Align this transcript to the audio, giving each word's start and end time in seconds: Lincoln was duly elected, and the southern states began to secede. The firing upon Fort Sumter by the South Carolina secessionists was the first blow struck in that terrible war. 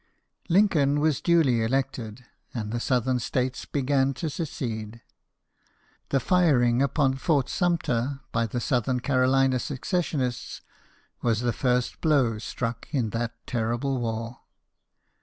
Lincoln 0.49 0.99
was 0.99 1.21
duly 1.21 1.61
elected, 1.61 2.25
and 2.55 2.71
the 2.71 2.79
southern 2.79 3.19
states 3.19 3.65
began 3.65 4.15
to 4.15 4.31
secede. 4.31 4.99
The 6.09 6.19
firing 6.19 6.81
upon 6.81 7.17
Fort 7.17 7.47
Sumter 7.47 8.21
by 8.31 8.47
the 8.47 8.59
South 8.59 8.89
Carolina 9.03 9.59
secessionists 9.59 10.61
was 11.21 11.41
the 11.41 11.53
first 11.53 12.01
blow 12.01 12.39
struck 12.39 12.87
in 12.89 13.11
that 13.11 13.33
terrible 13.45 13.99
war. 14.01 14.39